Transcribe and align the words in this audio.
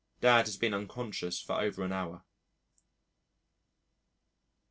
Dad 0.19 0.47
has 0.47 0.57
been 0.57 0.73
unconscious 0.73 1.39
for 1.39 1.61
over 1.61 1.83
an 1.83 1.91
hour. 1.91 2.25